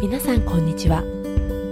[0.00, 1.02] 皆さんこんにちは。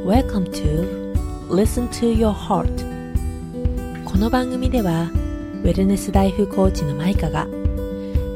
[0.05, 1.15] Welcome to
[1.49, 7.47] Listen to Your Heart この番組ではウェルネスライフコーチのマイカが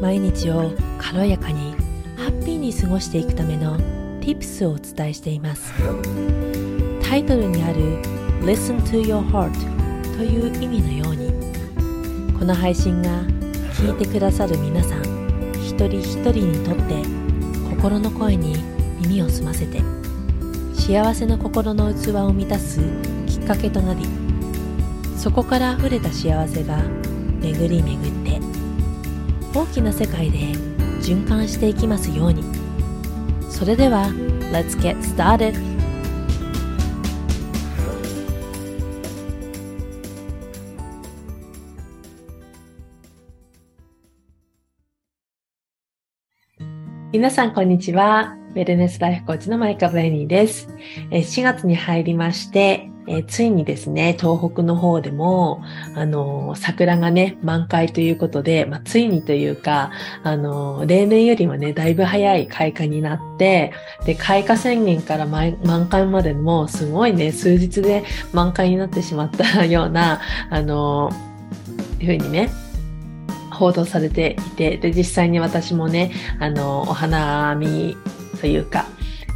[0.00, 1.72] 毎日を軽やかに
[2.16, 3.76] ハッピーに過ごしていくための
[4.20, 5.72] Tips をお伝えしています。
[7.02, 8.00] タイトルにある
[8.44, 9.52] Listen to Your Heart
[10.16, 11.32] という意味のように
[12.38, 13.10] この配信が
[13.74, 15.02] 聞いてくださる皆さん
[15.54, 17.02] 一人一人にとって
[17.70, 18.69] 心の声に
[19.20, 19.82] 耳を澄ませて
[20.74, 22.80] 幸せの心の器を満たす
[23.26, 24.06] きっかけとなり
[25.16, 26.82] そこから溢れた幸せが
[27.40, 28.40] 巡り巡って
[29.54, 30.38] 大きな世界で
[31.02, 32.42] 循環していきますように
[33.50, 34.06] それでは
[34.52, 35.54] Let's get started!
[47.12, 48.39] 皆さんこんにちは。
[48.50, 50.68] ウェルネスライフコーチのマイカ・ブレニーです。
[51.10, 52.90] 4月に入りまして、
[53.28, 55.62] ついにですね、東北の方でも、
[55.94, 59.92] あの、桜がね、満開ということで、まあ、ついにというか、
[60.24, 63.72] あの、例年よりもね、だいぶ早い開花になって、
[64.04, 70.20] で、開花宣言から満開までも、すごいね、数日で満開になってしまったような、
[70.50, 71.10] あの、
[72.00, 72.50] ふうにね、
[73.50, 77.96] 報道されていて、で、実際に私もね、あの、お花見
[78.40, 78.86] というか、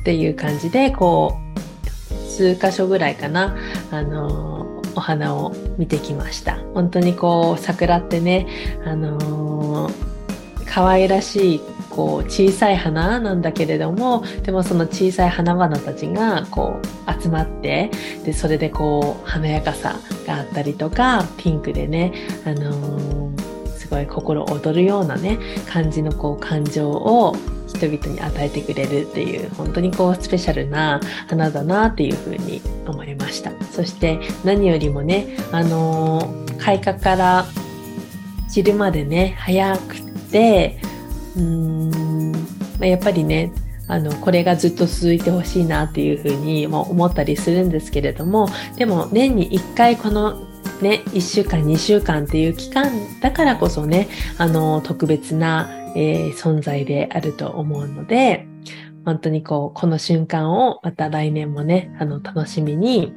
[0.00, 3.56] っていう感じで、こう、数箇所ぐらいかな、
[3.90, 6.58] あの、お花を見てきました。
[6.74, 8.46] 本当にこう、桜ってね、
[8.84, 9.90] あの
[10.74, 17.92] 可愛らしいこう小さい花なんだけれどもでもその小さい花々たちがこう集まって
[18.24, 22.12] でそれでこう華やかさがあったりとかピンクでね、
[22.44, 23.23] あのー
[23.94, 27.34] ごい心躍るようなね感じのこう感情を
[27.68, 33.52] 人々に与えてくれるっていう本当にこうスペシャルな花だなっていうふうに思いました。
[33.72, 37.46] そして何よりもねあのー、開花から
[38.48, 40.00] 散るまでね早く
[40.30, 40.78] て
[41.36, 42.32] うーん
[42.80, 43.52] やっぱりね
[43.86, 50.42] あの、これがずっと続いてほしいなっていうふうにも思ったりするんですけれども、でも年に1回この
[50.82, 52.90] ね、1週間、2週間っていう期間
[53.20, 54.08] だからこそね、
[54.38, 58.46] あの、特別な、えー、存在であると思うので、
[59.04, 63.14] 本当にこう、この瞬間をまた来年もね、あの、楽しみに、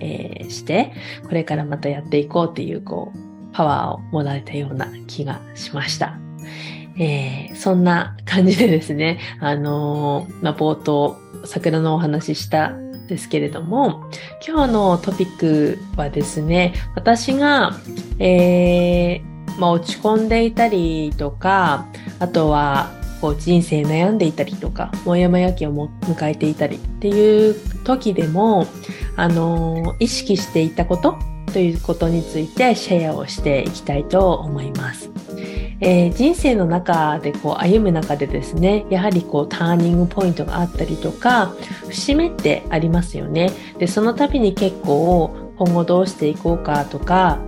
[0.00, 0.92] えー、して、
[1.24, 3.18] これからまたやっていこうっていう、こう、
[3.52, 6.18] パワーをもらえたような気がしました。
[6.98, 12.72] えー、そんな感じでですね、あのー、まあ、冒頭、桜のお話しした
[13.06, 14.10] ですけれども、
[14.46, 17.78] 今日のトピックはですね、私が、
[18.18, 21.86] えー、まあ、落ち込んでいたりとか、
[22.18, 22.90] あとは、
[23.20, 28.66] こう人生悩んでいたりとか、もやもや期を迎えていたりっていう時でも、
[29.16, 31.16] あの意識していたこと
[31.52, 35.15] ということについてシェアをしていきたいと思います。
[35.80, 41.54] えー、人生の中でこう歩む中でですねやはりこうターニングポイントがあったりとか
[41.88, 43.52] 節目ってありますよね。
[43.78, 47.38] でその度に結構今後どうしていこうかとか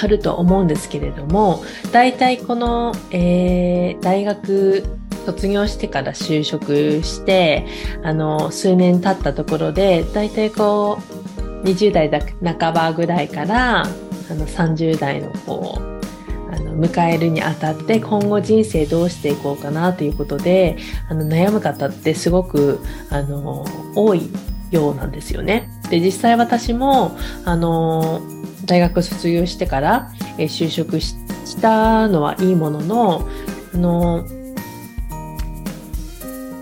[0.00, 4.84] あると思うんですけれども大体この、えー、大学
[5.26, 7.66] 卒業してから就職して
[8.02, 10.98] あの数年経ったところで大体こ
[11.38, 13.86] う20代半ばぐらいからあ
[14.34, 15.97] の30代のこう
[16.60, 20.76] の迎えるにあたって今後人生どうしていこうかなということで
[21.08, 22.80] あの悩む方ってすごく
[23.10, 23.64] あの
[23.94, 24.30] 多い
[24.70, 25.70] ようなんですよね。
[25.90, 28.20] で実際私もあの
[28.64, 31.16] 大学卒業してから、就職し
[31.60, 33.28] たのはいいものの
[33.74, 34.26] あの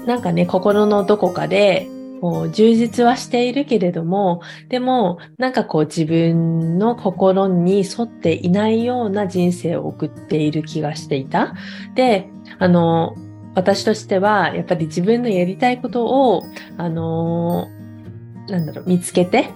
[0.07, 1.89] なんかね心のどこかで
[2.21, 11.55] こう充実はしているけれども、でもなんかこう自分の心に沿っていないような人生を送っている気がしていた。
[11.95, 12.29] で、
[12.59, 13.15] あの、
[13.55, 16.43] 私としてはやっぱり自分のやりたいことを、
[16.77, 17.69] あの、
[18.49, 19.51] なんだろう、見つけて、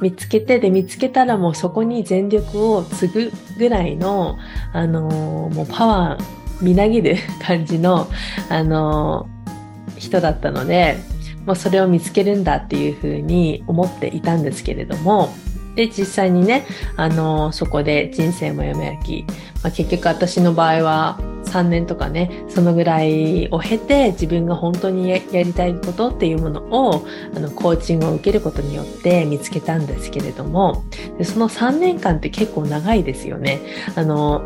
[0.00, 4.36] 見つけてで見つけたらもうそこに全力を継ぐぐらいの、
[4.72, 5.02] あの
[5.52, 6.24] もうパワー
[6.60, 8.08] みなぎる感じの、
[8.48, 9.28] あの
[10.04, 10.96] 人だったので、
[11.46, 15.34] もうそれを見つけるんだっていうふうに思っていたんですけれども、
[15.74, 16.66] で、実際にね、
[16.96, 19.24] あの、そこで人生もやめやき、
[19.62, 27.04] まあ、結局私の場合は3年とかね、そのぐらいを経て自分が本当にやりたいことっていうものを、
[27.34, 30.84] あの、コーチングを受けることによって見つけたんですけれども、
[31.18, 33.60] でその3年間って結構長いですよね。
[33.96, 34.42] あの、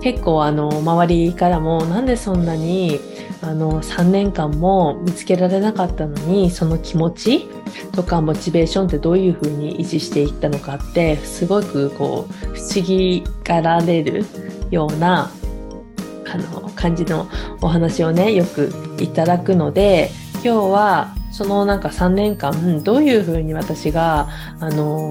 [0.00, 3.00] 結構あの、周りからもなんでそんなに
[3.42, 7.48] あの3年間も見つけられなかったのにその気持ち
[7.92, 14.24] とかモチベーションってどういうふうに維持していったのかってすごくこう不思議がられる
[14.70, 15.30] ような
[16.32, 17.28] あの感じの
[17.60, 18.70] お話をねよく
[19.00, 24.28] いただくので今日はそのなんか3年間どういうふうに私が
[24.60, 25.10] あの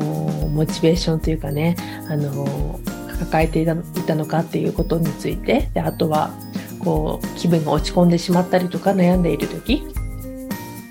[0.51, 1.75] モチベーションというかね
[2.09, 2.79] あの
[3.19, 3.75] 抱えていた
[4.15, 6.31] のかっていうことについてであとは
[6.89, 9.83] こう気分が落ち込んでしまったりとか悩んでいる時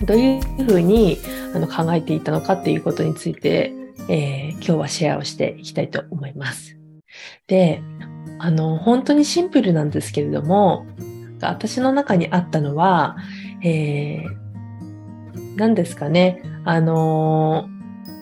[0.02, 1.18] どういうふうに
[1.52, 3.72] あの考えていたのかっていうことについて、
[4.08, 6.76] えー、今日はシェアをしていきたいと思います。
[7.48, 7.82] で、
[8.38, 10.86] あの、本当にシンプルなんですけれども、
[11.40, 13.16] 私の中にあったのは、
[13.64, 17.68] えー、何ですかね、あの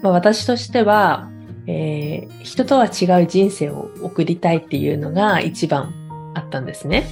[0.03, 1.29] まあ、私としては、
[1.67, 7.07] えー、人とは違う人生を送りたいっていうのが一番あったんですね。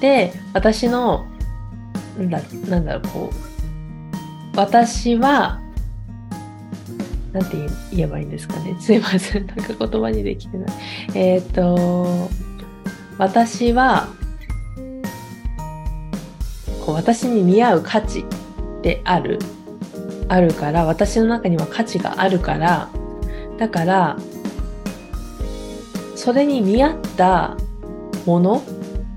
[0.00, 1.26] で、私の、
[2.18, 5.60] なんだなんだろう、こう、私は、
[7.32, 7.56] なんて
[7.92, 8.74] 言えばいいんですかね。
[8.80, 9.46] すいません。
[9.46, 10.68] なんか言葉にできてない。
[11.14, 12.30] えっ、ー、と、
[13.18, 14.08] 私は、
[16.84, 18.24] こう私に似合う価値
[18.82, 19.38] である、
[20.28, 22.88] あるから、私の中には価値があるから、
[23.58, 24.16] だから、
[26.14, 27.56] それに見合った
[28.24, 28.62] もの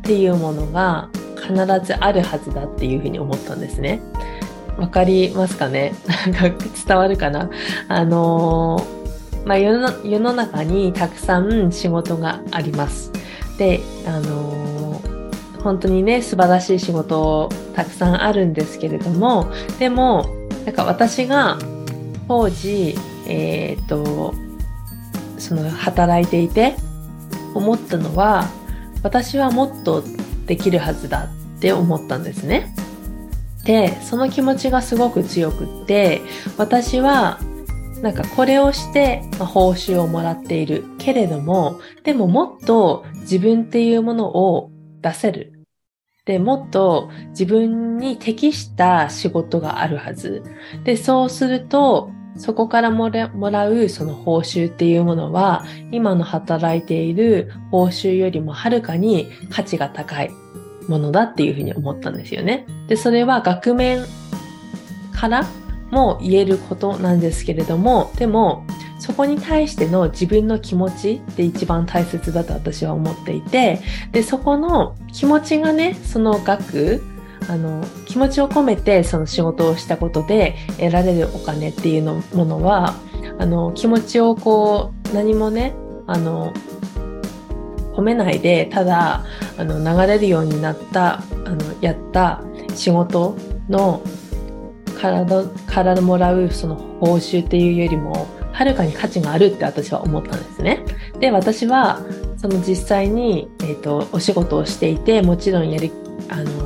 [0.10, 1.54] っていうものが必
[1.86, 4.02] ずあるはずだっていうふうに思ったんですね。
[4.76, 5.94] わかりますかね？
[6.26, 7.52] なんか伝わるかな？
[7.88, 13.12] あのー、まあ世の、世の中にたくさん仕事があります。
[13.60, 20.26] で、あのー、本当にね、素晴らしい仕事たくさんあるんですけれども、でも、
[20.66, 21.60] なんか私が
[22.28, 22.96] 当時、
[23.28, 24.34] えっ、ー、と、
[25.38, 26.76] その働いていて
[27.54, 28.50] 思ったのは、
[29.04, 30.04] 私はもっと
[30.46, 32.74] できるはずだって思ったんですね。
[33.64, 36.22] で、その気持ちがすごく強くって、
[36.58, 37.40] 私は
[38.02, 45.54] なんかこれをして、ま報酬をもらっているけれども、でももっと自分っていうものを出せる。
[46.26, 50.44] で、もっと自分に適した仕事があるはず。
[50.84, 60.32] で、そうすると、そこからもらうその報酬っていうものは、今の働いている報酬よりもはるかに価値が高い
[60.88, 62.66] ものだっていうふうに思ったんですよね。
[62.88, 64.06] で、それは額面
[65.14, 65.46] から
[65.92, 68.66] も言えることなんですけれども、でも、
[69.00, 73.82] そこに対しての自分の気持ちって一番大切だと私は思っていて、
[74.12, 77.04] で、そこの気持ちがね、その額、
[77.50, 82.94] あの気持ちを込めてその仕事をしたことで得られるお金っていうのものは
[83.40, 85.74] あの気持ちをこう何もね
[86.06, 86.54] あの
[87.96, 89.26] 褒めないでただ
[89.58, 92.44] あの流れるようになったあのやった
[92.76, 93.36] 仕事
[93.68, 94.04] の
[95.02, 100.84] 体からもらうその報酬っていうよりもはるかに価値があるって私は思ったんですね。
[101.20, 102.02] で私は
[102.38, 105.92] その実際に、えーと、とお仕事をしていてもちろんやり
[106.30, 106.59] あの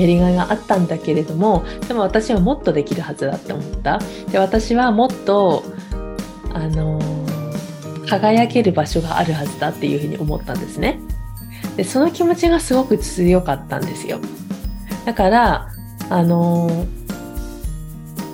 [0.00, 4.00] やりがいがあったんだけれどもでも私はもっとできるはずだって思った。
[4.30, 5.64] で私はもっと
[6.52, 7.00] あの
[8.08, 11.00] 輝ける場所があるはずだっていうふうに思ったんですね。
[11.76, 14.20] でその気持ちがすごく強かったんですよ。
[15.04, 15.68] だから
[16.08, 16.86] あの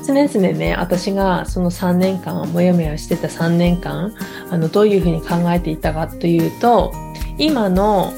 [0.06, 4.14] 常々ね私がその3年間もやもやしてた3年間
[4.50, 6.92] あのどういうふうに考えていたかというと
[7.38, 8.12] 今の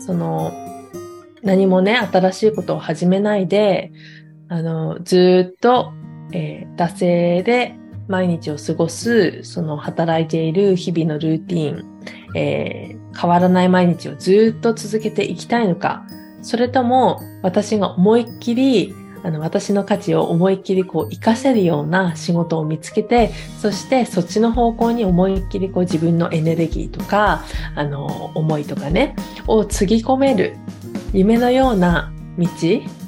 [0.00, 0.65] その
[1.46, 3.92] 何もね、新しいことを始めないで、
[4.48, 5.92] あの、ずっと、
[6.32, 7.76] えー、惰性で
[8.08, 12.02] 毎日を過ごす、その働いている日々のルーティン、
[12.34, 16.04] えー、変わらない毎日をずっと続けていきたいのか、
[16.42, 29.16] それとも私が思いっきりあの、私の価値を思いっきりこう活かせるような仕事を見つけて、そしてそっちの方向に思いっきりこう自分のエネルギーとか、あの、思いとかね、
[29.48, 30.56] をつぎ込める。
[31.16, 32.46] 夢のような道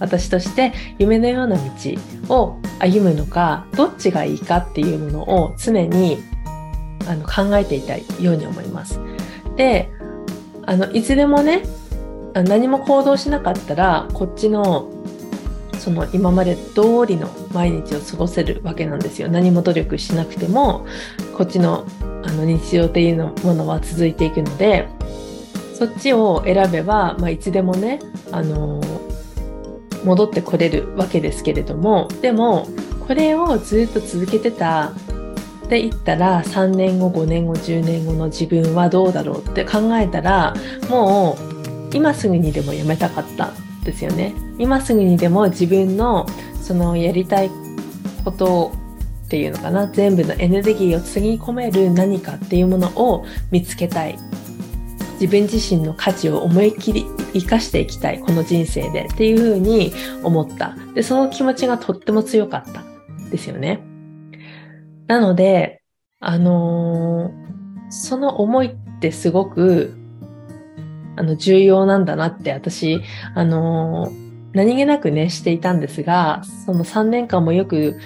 [0.00, 6.18] 私として夢のような道を歩むのかどっちがいいかっていうものを常に
[7.06, 8.98] あの考えていたいように思います。
[9.56, 9.90] で
[10.64, 11.62] あのいつでもね
[12.34, 14.90] 何も行動しなかったらこっちの
[15.78, 20.86] その今まで通りの毎日を過ごせるわけなんですよ何も努力しなくても
[21.36, 24.88] こっちのあの日常っていうものは続いていくので
[25.78, 28.00] そっちを選べば、まあ、いつでもね、
[28.32, 32.66] あのー、戻ってこれるわけですけれども、でも、
[33.06, 34.92] これをずっと続けてた
[35.66, 40.54] って言ったら、3年後、5年後、10年後の自分はどうだろうって考えたら、
[40.90, 43.50] もう、今すぐにでもやめたかったっ
[43.90, 44.34] ですよね。
[44.58, 46.26] 今すぐにでも自分の
[46.60, 47.50] そのやりたい
[48.24, 48.72] こと
[49.26, 54.18] っていうのかな全部のエネルギーをつぎ込める何かっていうものを見つけたい
[55.20, 60.76] 自分自身の価値を思いっきり生かしていきたいこの人生でっていうふうに思った。
[60.94, 62.82] でその気持ちがとっても強かった
[63.30, 63.80] ですよね。
[65.06, 65.82] なので
[66.20, 69.94] あのー、その思いってすごく
[71.16, 73.00] あの重要なんだなって私
[73.34, 77.98] あのー何気なくね、していたんですが、その3年間もよく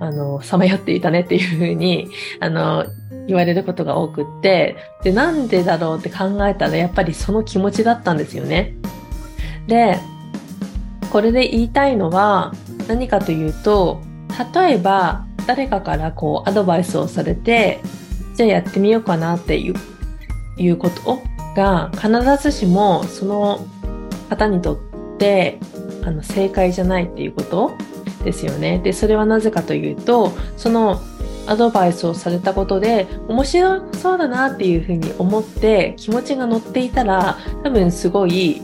[0.00, 2.08] あの、さまよっていたねっていうふうに、
[2.40, 2.86] あの、
[3.28, 8.74] 言われることが多くって、で、なんでだろうって考えたら、やっぱりその気持ちだったんですよね。
[9.66, 9.98] で、
[11.12, 12.52] これで言いたいのは、
[12.88, 14.00] 何かというと、
[14.54, 17.80] 例えば、誰かからこう、アドバイスをされて、
[18.34, 19.74] じゃあやってみようかなっていう、
[20.56, 21.20] いうこと
[21.54, 22.10] が、必
[22.42, 23.60] ずしも、その
[24.30, 24.78] 方にとっ
[25.18, 25.58] て、
[26.02, 27.72] あの、正解じゃないっていうこと
[28.24, 28.78] ですよね。
[28.78, 31.02] で、それはなぜかというと、その
[31.48, 38.62] アドバイスをされたことで面白そうだなっていうふうに思って気持ちが乗っていたら多分すごい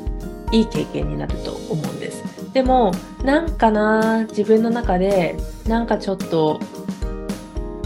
[0.52, 2.22] いい経験になると思うんです。
[2.52, 2.92] でも
[3.24, 5.36] なんかな自分の中で
[5.66, 6.60] なんかちょっと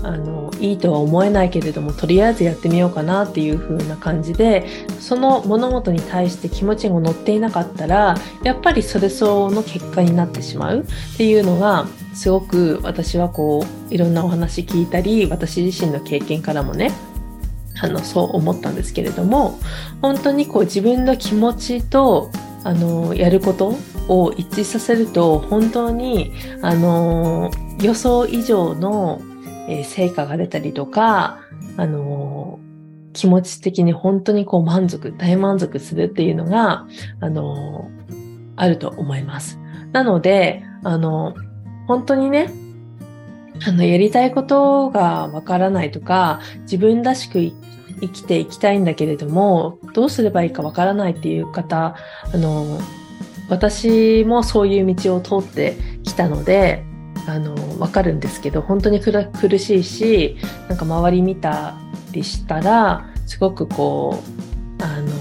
[0.09, 4.67] あのいいとは思えないけれどもとりあえずやってみようかなっていう風な感じで
[5.00, 10.81] その物事に対して気持ちが乗っていなかったらやっぱりそれ相応の結果になってしまう。
[10.81, 16.93] っていうのがすごく私はこういろんなお話聞いたり私自身の経験からもね
[17.81, 19.59] あのそう思ったんですけれども
[20.00, 22.31] 本当にこう自分の気持ちと
[22.65, 23.77] あのやること
[24.09, 27.50] を一致させると本当にあの
[27.81, 29.21] 予想以上の
[29.68, 31.40] えー、成果が出たりとか、
[31.76, 36.87] あのー、気持ち的に本当にこう満足、大満足するっていうのが、
[37.20, 39.58] あのー、あると思います。
[39.92, 41.34] なので、あの、
[41.87, 42.50] 本当にね、
[43.66, 47.40] あの、やりたいことがわからないとか、自分らしく
[48.00, 51.96] 生きていきたいんだけれども、どうすればいいかわからないっていう方、
[52.32, 52.78] あの、
[53.48, 56.84] 私もそういう道を通ってきたので、
[57.28, 61.75] あの分かるんですけど本当に苦しいしなんか周り見た
[62.11, 64.23] りしたらすごくこ
[64.80, 65.12] うあの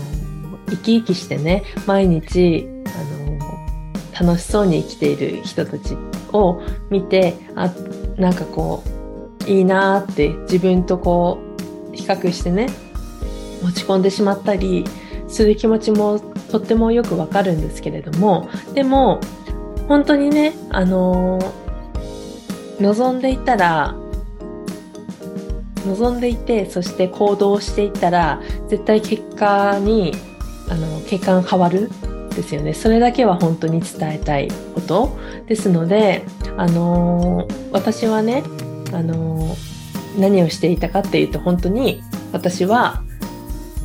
[0.69, 5.95] 生き生きしてね毎日あの楽しそうに生きている人たち
[6.31, 7.69] を見てあ
[8.15, 8.83] なんかこ
[9.45, 11.39] ういいなって自分とこ
[11.91, 12.67] う比較してね
[13.65, 14.85] 落ち込んでしまったり
[15.27, 16.21] する気持ちも
[16.51, 19.19] とってもよくわかるんですけれどもでも
[19.89, 21.39] 本当にねあの
[22.79, 23.95] 望んでいたら
[25.85, 30.13] 望んでいてそして行動していったら絶対結果に
[30.69, 31.89] あの結果が変わる
[32.35, 32.73] ですよね。
[32.73, 35.17] それだけは本当に伝えたいこと。
[35.47, 36.25] ですので
[36.57, 38.43] あの私はね
[38.93, 39.55] あの
[40.19, 42.01] 何をしていたかっていうと本当に
[42.33, 43.01] 私は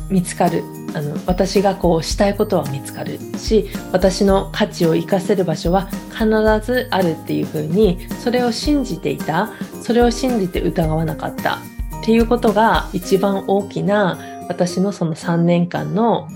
[0.09, 0.63] 見つかる。
[0.93, 6.27] あの私がこうしたいことは見つかるし私の価値を生かせる場所は必
[6.63, 11.59] ずあるっていうふうにそれを信じていたそれを信じて疑わなかった。
[12.03, 14.19] っていうことが一番大きな
[14.49, 16.27] 私のその3年間の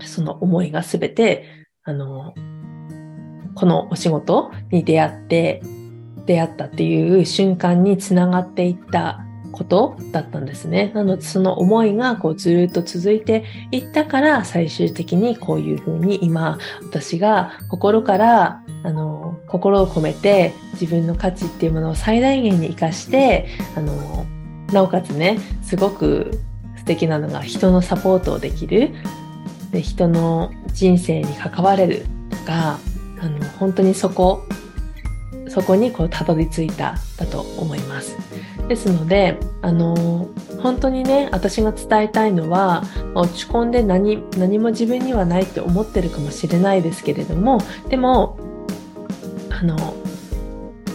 [0.00, 1.44] その思いが全て
[1.84, 2.34] あの
[3.54, 5.62] このお仕事に出会って
[6.24, 10.92] 出会ったっていう瞬間につながっていったことだったんですね。
[10.94, 24.26] なのでその思いがこうずっと続いていったから最終的にこういうふうに今私が心からあの心を込めて自分の価値っていうものを最大限に生かしてあの
[24.72, 26.38] なおかつねすごく
[26.76, 28.94] 素敵なのが人のサポートをできる
[29.72, 32.78] で人の人生に関われるとか
[33.20, 34.44] あの本当にそこ
[35.48, 38.16] そこにこうたどり着いただと思います。
[38.68, 40.28] ですので、あの
[40.62, 42.84] 本当にね、私が伝えたいのは、
[43.14, 47.58] 落ち込んで何何も自分にはないって思ってるかもしれないですけれども、
[47.88, 48.38] でも、
[49.50, 49.94] あの、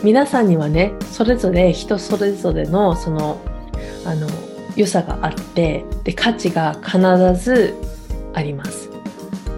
[0.04, 3.40] 皆さんにはね、それぞれ人それぞれのその、
[4.06, 4.28] あの、
[4.76, 7.00] 良さがあって、で、価値が必
[7.42, 7.74] ず
[8.34, 8.90] あります。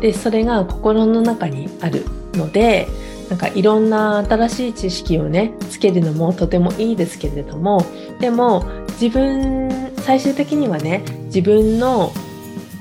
[0.01, 2.87] で、それが心の中にあるので、
[3.29, 7.85] なんかいろんな新しい知識をねつけるのもとてもいいですけれども
[8.19, 8.65] でも
[9.01, 12.11] 自分最終的にはね自分の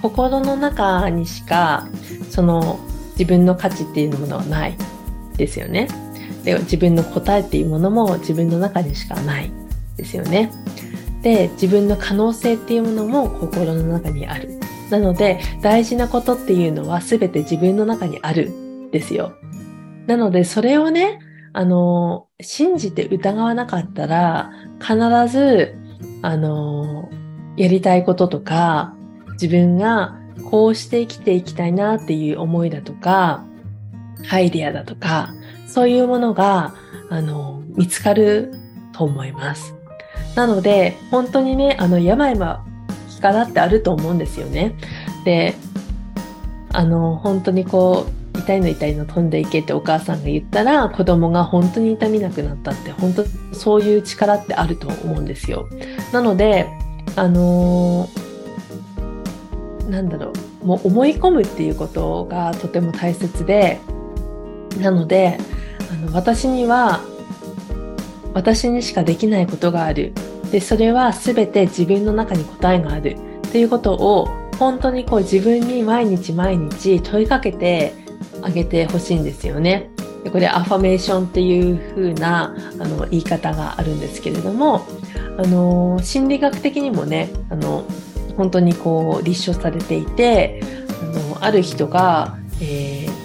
[0.03, 1.89] 心の中にしか
[2.31, 2.79] その
[3.13, 4.77] 自分の価値っていうものはない
[5.37, 5.89] ですよね。
[6.45, 9.51] で自分の答えっていうものも自分の中にしかない
[9.97, 10.51] ですよね。
[11.23, 14.61] で自分の可能性っていうものも心の中にある。
[14.91, 18.53] なので大事なことっていうのは全て自分の中にある
[18.93, 19.33] ですよ。
[20.07, 21.19] なので、それをね、
[21.53, 24.97] あの、信じて疑わなかったら、必
[25.29, 25.77] ず、
[26.23, 27.09] あの、
[27.57, 28.95] やりたいこととか、
[29.33, 30.19] 自分が
[30.51, 33.45] こうして生きていきたいなっていう思いだとか、
[34.31, 35.33] アイディアだとか、
[35.67, 36.75] そういうものが、
[37.11, 38.53] あの、見つかる
[38.93, 39.75] と思います。
[40.35, 42.65] なので、本当にね、あの、病は
[43.11, 44.75] 気からってあると思うんですよね。
[45.25, 45.55] で、
[46.73, 53.25] あの、本当にこう、痛いの痛いの飛んでいけってお母さんが言ったら子供が本当に痛みなくなったって本当
[53.55, 55.67] そういう力ってあると思うんですよ。
[56.13, 56.69] なので、
[57.17, 60.33] あのー、なんだろ
[60.63, 63.81] う、もう思い込むっていうことがとても大切で、
[64.79, 65.39] なので、
[65.91, 67.01] あの私には
[68.35, 70.13] 私にしかできないことがある。
[70.51, 73.17] で、それは全て自分の中に答えがある。
[73.49, 78.04] っていうことを本当にこう自分に毎日毎日問いかけて
[78.43, 79.91] あげてほしいんですよね。
[80.25, 84.87] でこれアファメーションっていう風なあの言い方があるんですけれども、
[85.39, 87.85] あの心理学的にもね、あの
[88.37, 90.61] 本当にこう立証されていて、
[91.03, 93.25] あのある人が、えー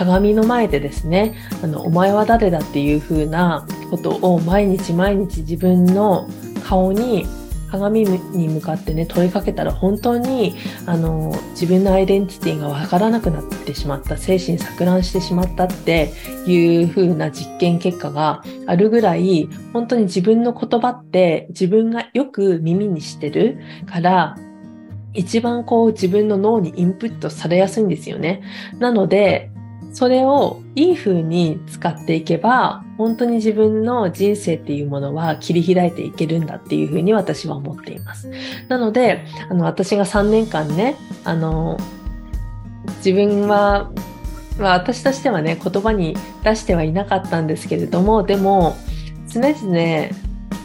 [0.00, 6.26] 鏡の前でですね、あの、お前は誰だっていう風なことを毎日毎日自分の
[6.66, 7.26] 顔に
[7.70, 16.12] 鏡に向かってね問いかけたら本当にあの自分のアイデンティティがわからなくなってしまった精神錯乱してしまったって
[16.46, 24.36] いう風な実験結果があるぐらい本当に自分の言葉って自分がよく耳にしてるから
[25.12, 28.42] 一番こう自分の脳にインプットされやすいんですよね。
[28.78, 29.50] なので
[29.92, 38.30] それをいい風に使っていけば、本当に自分の人生っていうものは切り開いていけるんだっていう風に私は思っています。
[38.68, 41.76] なので、あの、私が3年間ね、あの、
[42.98, 43.90] 自分は、
[44.58, 48.76] まあ、私としてはね、言葉に出してはいなかったんですけれども、でも、
[49.28, 50.14] 常々、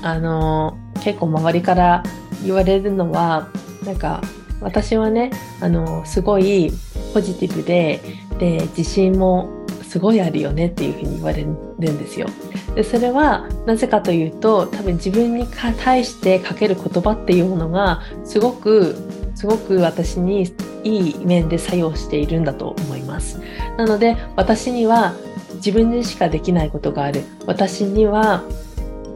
[0.01, 2.03] あの、結構周りから
[2.43, 3.49] 言われるのは、
[3.85, 4.21] なんか、
[4.61, 6.71] 私はね、あの、すごい
[7.13, 8.01] ポジティブで、
[8.39, 9.49] で自信も
[9.83, 12.27] すごいあるよねっていうふうに言われるんですよ。
[12.75, 18.95] でそれはなぜかというと多分自分に対してかける言葉っていうものがすごく
[19.35, 23.39] すごく私にいい面で作用しているんだと思います。
[23.77, 25.13] なので私には
[25.55, 27.23] 自分にしかできないことがある。
[27.45, 28.43] 私には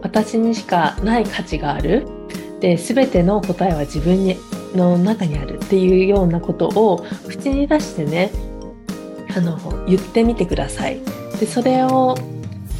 [0.02, 2.08] 私にしかない価値がある。
[2.60, 4.38] で、全ての答えは自分に
[4.76, 8.32] の中にあるっていうようなことを口に出してね、
[9.36, 11.00] あの言ってみてください。
[11.40, 12.16] でそれを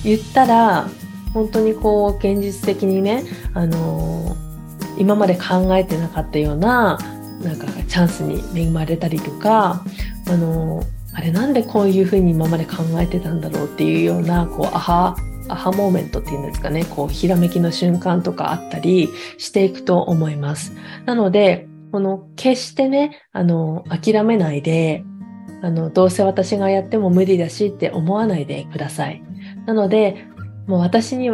[0.04, 0.90] 言ったら
[1.34, 4.36] 本当にこう現実的にね、あの
[4.98, 7.00] 今まで考えてなかったような
[7.42, 9.84] なんかチャンスに恵まれたりとか、
[10.28, 10.84] あの
[11.14, 15.16] あれなんでこういうふうに今まで考えてたんだろうっていうようなこうアハ
[15.48, 20.74] アハモーメントっていうんですかね、こうひらめきの瞬間とかあったりしていくと思います。
[21.06, 25.04] なので、この決してね、あの諦めないで、
[25.62, 29.22] あの、どうせ私がやっても無理だしって思わないでください。
[29.66, 30.26] なので、
[30.68, 31.30] もう私に、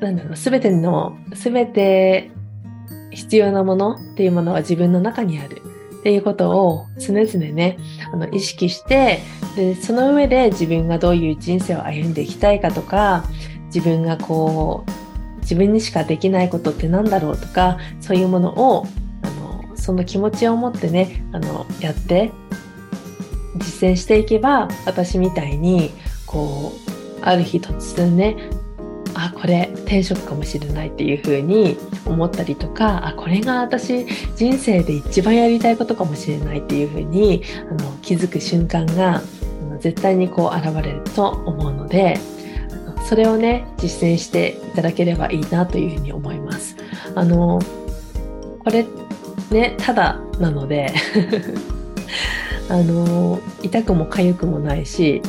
[0.00, 2.30] なんだろう、すべての、すべて
[3.10, 5.62] 必要なものっていうものは自分の中にある
[6.00, 7.76] っていうことを常々ね、
[8.12, 9.20] あの、意識して、
[9.56, 13.24] で、その上で自分がどういう人生を歩んでいきたいかとか、
[13.66, 18.86] 自分がこう、自分にしかできないことって何だろうとか、そういうものを、
[19.22, 19.30] あ
[19.68, 22.30] の、その気持ちを持ってね、あの、やって
[23.60, 25.90] 実践していけば私みたいに
[26.26, 26.90] こう
[27.22, 28.36] ある日突然ね
[29.14, 39.22] あこれ転職かもしれないっていう風に思ったりとかあこれが私人生で一番やりたいことかもしれないっていう風にあの気づく瞬間が
[39.80, 42.18] 絶対にこう現れると思うので
[43.08, 46.76] それをね実践していただければいいなというふに思います。
[47.14, 47.60] あの
[48.60, 48.86] これ
[49.50, 50.94] ねただなので
[52.70, 55.20] あの痛くも痒くもないし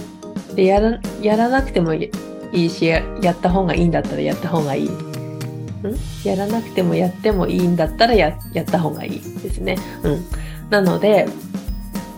[0.56, 2.12] でやらやらなくてもい
[2.54, 3.02] いしや
[3.32, 4.90] った方がいいんだったらやった方がいい。
[4.90, 4.92] ん？
[6.24, 9.76] やらなくてもやってもいいんだったらややった方がいいですね。
[10.04, 10.26] うん、
[10.70, 11.28] なので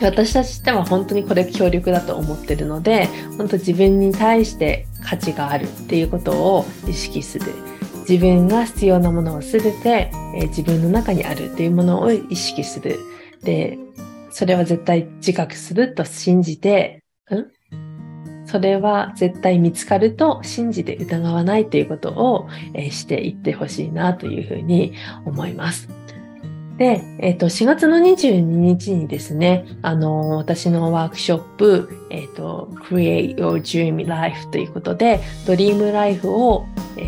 [0.01, 3.07] 私たちっては本当にこれ強力だと思ってるので
[3.37, 7.45] 本当自分に対して価値があるっていうことを意識する。
[8.09, 12.99] 自分が必要なものを全て、えー、自分の中にあるっていうものを意識する。
[13.43, 13.77] で
[14.33, 17.63] それは絶対自覚すると信じて、ん？
[18.47, 24.93] それは絶対見つかると信じて疑わないということを、えー、していってほしいなというふうに
[25.25, 25.87] 思います。
[26.77, 36.65] で、えっ、ー、と、4月の22日にですね、あの、私のワークショップ、えっ、ー、と、Create Your Dream Life ということで、ドリームライフを、
[36.97, 37.01] え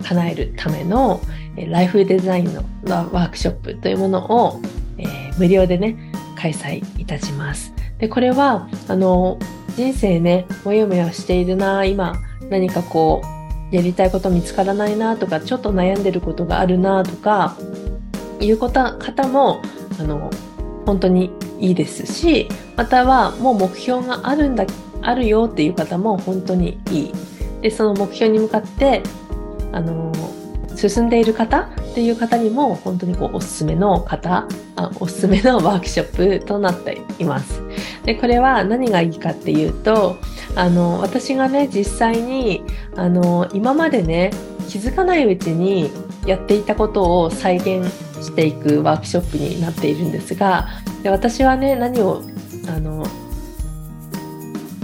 [0.00, 1.20] ー、叶えるための、
[1.68, 4.60] ライフデザインのワークショップというものを、
[5.38, 5.96] 無料でね、
[6.36, 7.72] 開催いたします。
[7.98, 9.38] で、これは、あの、
[9.76, 12.14] 人生ね、もやもやしているな、今、
[12.50, 13.22] 何かこ
[13.72, 17.56] う、やりたいこと見つからないなとか、ちょっと悩んでることがあるなとか、
[18.40, 18.94] いう方
[19.28, 19.60] も、
[19.98, 20.30] あの、
[20.84, 24.66] 本当にいいですし、またはもう目標があるんだ、
[25.02, 27.12] あるよっていう方も本当にいい。
[27.62, 29.02] で、その目標に向かって、
[29.72, 30.12] あの、
[30.76, 37.62] 進んでいる方っていう方にも本当にこうおすすめの方あおすすめのワークショップとなっています。
[38.04, 40.16] でこれは何がいいかっていうと
[40.54, 42.62] あの私がね実際に
[42.94, 44.30] あの今までね
[44.68, 45.90] 気づかないうちに
[46.26, 47.90] やっていたことを再現
[48.22, 50.68] していくワークショップになっているんですが
[51.02, 52.22] で私はね何を
[52.68, 53.06] あの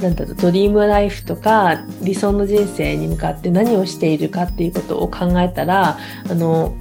[0.03, 5.97] なんだろうドリームライフとか理想の人生に向かって何をしているかっていうことを考えたら
[6.29, 6.75] あの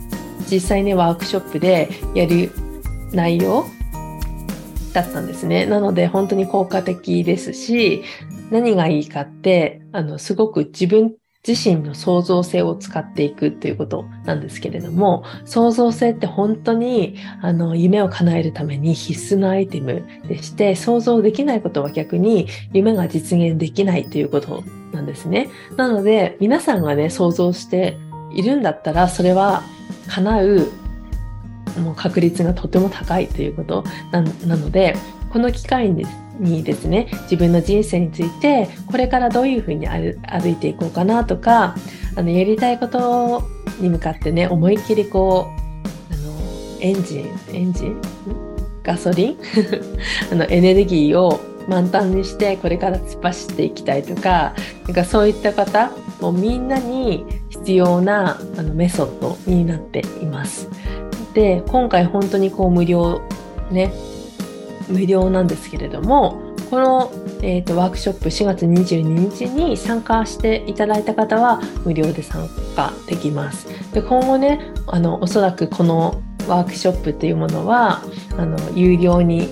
[0.50, 2.52] 実際ねワークショップでやる
[3.14, 3.66] 内容
[4.94, 5.66] だったんですね。
[5.66, 8.04] なので本当に効果的ですし
[8.50, 11.14] 何がいいかってあのすごく自分
[11.48, 25.50] 自身の創造性を使っていくっていうことなんですけれども、創造性って本当にあの夢を叶えるために必須のアイテムでして、想像できないことは逆に夢が実現できないということなんですね。
[25.78, 27.98] なので、皆さんがね、想像して
[28.34, 29.64] いるんだったら、それは
[30.08, 30.72] 叶う
[31.80, 34.96] もう確率がとても高いということなので、
[35.32, 35.92] この機会
[36.40, 41.76] にですね自分の人生についてこれからどういうふうに歩いていこうかなとか
[42.16, 43.44] あのやりたいこと
[43.80, 45.52] に向かってね思いっきりこ
[46.10, 48.02] うあのエンジンエンジン？
[48.84, 49.38] ガソリン？
[50.32, 54.54] あのエネルギーを満タンにしてこれから突っ走っていきたいとか
[54.86, 60.68] なんかそういった方もみんなに必要なあのメソッドになっています。
[61.34, 63.22] で今回本当にこう無料
[63.72, 63.94] ね
[64.92, 73.68] 無料なんですけれどもこの、えーと、ワークショップ4月22日に参加していただいた方は無料で参加できます。
[73.94, 78.02] で今後ねあのおそらくこのワークショップというものは
[78.38, 79.50] あの有料に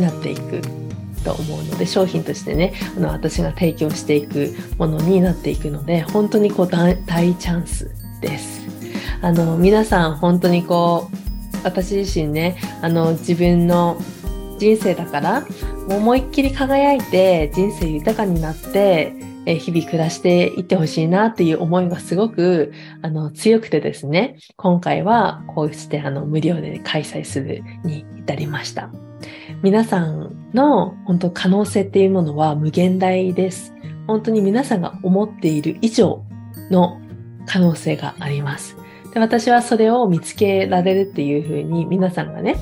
[0.00, 0.60] なっていく
[1.24, 8.66] と思うので商品としてねあの私が提供していくものになっていくので本当にこう大チャンスです。
[9.20, 11.16] あの皆さん本当にこう
[11.64, 14.00] 私自身ねあの自分の
[14.58, 15.46] 人生だから
[15.88, 19.14] 思いっきり輝いて人生豊かになって
[19.46, 28.90] 日々暮らしていってほしいなっていう思いがすごくあの強くてですね今回はこうしてあの無料で開催するに至りました。
[29.62, 33.74] 皆さんの本当可能性っていうものは無限大です。
[34.06, 36.24] 本当に皆さんが思っている以上
[36.70, 37.00] の
[37.46, 38.76] 可能性があります。
[39.12, 42.56] で私はそれを見つけられるっていうふうに皆さんがね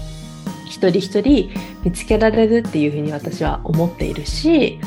[0.66, 1.50] 一人一人
[1.84, 4.78] 見つけられるっていうふうに私は思っているし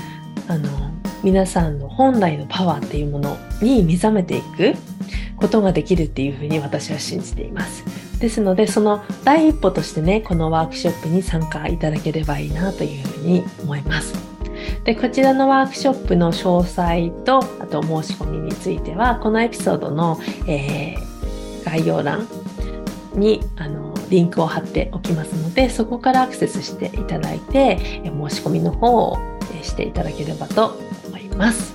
[0.48, 0.90] あの
[1.24, 4.74] 皆さんの本来のパワーっていうものに目覚めていく
[5.36, 7.84] ことができるっていうふうに私は信じています。
[8.20, 14.14] ですので、その第一歩としてね、このワークショップに参加いただければいいなというふうに思います。
[14.84, 22.28] で、こちらのワークショップの詳細と、あと申し込みについては、このエピソードの、えー、概要欄
[23.16, 29.18] に、あの、リンクを貼っておきますので、そこからアクセスしていただいて、申し込みの方を
[29.62, 31.74] していただければと思います。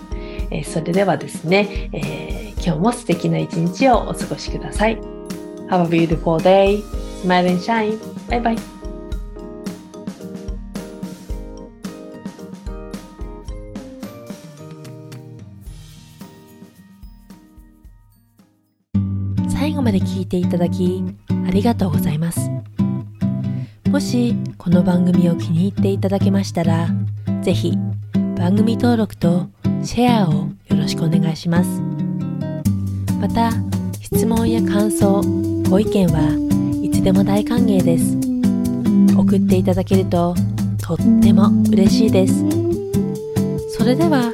[0.65, 4.99] それではですね、えー、今日も素敵な一日をお過ごしください。
[5.69, 6.83] Have a beautiful day.
[7.23, 7.99] Smile and shine.
[8.29, 8.75] Bye bye.
[19.49, 21.03] 最後まで聞いていただき
[21.47, 22.51] ありがとうございます。
[23.91, 26.89] もしこの番組を気に入っていただけましたら、
[27.43, 27.77] ぜひ
[28.37, 29.49] 番組登録と
[29.83, 31.81] シェアをよろしくお願いします。
[33.21, 33.53] また、
[34.01, 35.23] 質問や感想、
[35.71, 38.17] ご意見はいつでも大歓迎です。
[39.17, 40.35] 送っていただけると
[40.83, 42.45] とっても嬉しいです。
[43.79, 44.33] それでは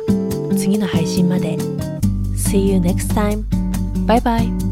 [0.56, 1.56] 次の配信まで。
[2.34, 3.44] See you next time.
[4.06, 4.69] Bye bye.